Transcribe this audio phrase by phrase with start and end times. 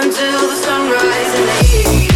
[0.00, 2.07] until the sunrise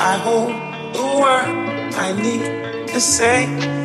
[0.00, 0.52] I hold
[0.94, 3.77] the word I need to say.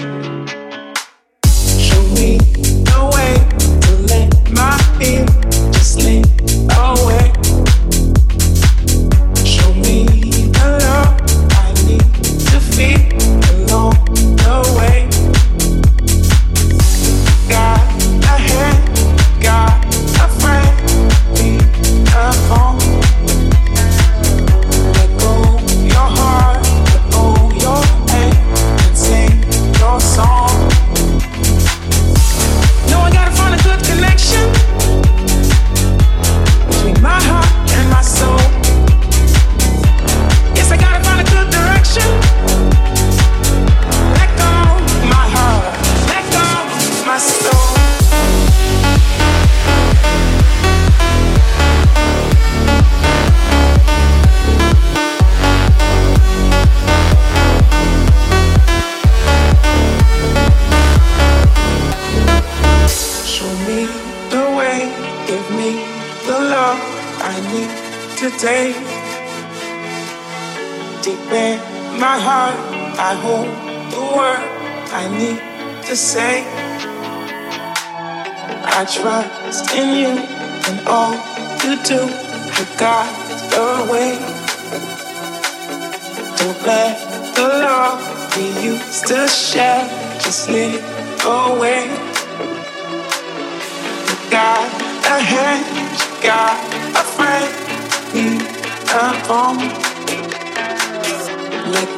[99.44, 99.60] Let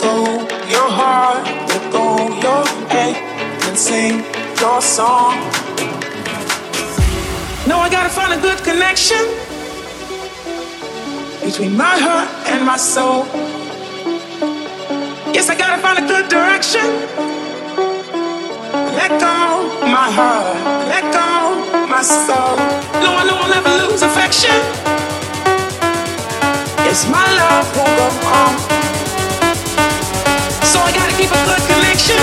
[0.01, 0.25] go
[0.67, 3.15] your heart, let go your head,
[3.67, 4.25] and sing
[4.59, 5.35] your song.
[7.67, 9.21] No, I gotta find a good connection
[11.45, 13.27] between my heart and my soul.
[15.31, 16.85] Yes, I gotta find a good direction.
[18.97, 20.47] Let go my heart,
[20.89, 22.57] let go my soul.
[23.05, 25.14] No, I know I'll never lose affection.
[26.97, 28.57] It's my life won't go on.
[30.63, 32.21] So I gotta keep a good connection.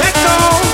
[0.00, 0.73] Let go.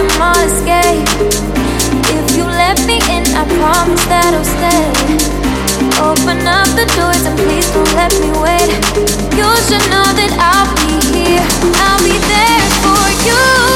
[0.00, 1.08] to my escape.
[2.16, 4.84] If you let me in, I promise that I'll stay.
[6.00, 8.70] Open up the doors and please don't let me wait.
[9.36, 11.46] You should know that I'll be here.
[11.84, 13.69] I'll be there for you.